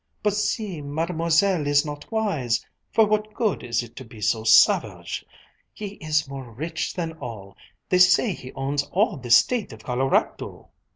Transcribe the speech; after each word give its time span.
"But 0.23 0.33
see, 0.33 0.81
Mademoiselle 0.81 1.67
is 1.67 1.85
not 1.85 2.11
wise! 2.11 2.65
For 2.91 3.05
what 3.05 3.35
good 3.35 3.61
is 3.61 3.83
it 3.83 3.95
to 3.97 4.03
be 4.03 4.19
so 4.19 4.43
savage! 4.43 5.23
He 5.75 5.89
is 6.01 6.27
more 6.27 6.51
rich 6.51 6.95
than 6.95 7.13
all! 7.19 7.55
They 7.87 7.99
say 7.99 8.33
he 8.33 8.51
owns 8.53 8.81
all 8.85 9.17
the 9.17 9.29
State 9.29 9.71
of 9.73 9.83
Colorado!" 9.83 10.69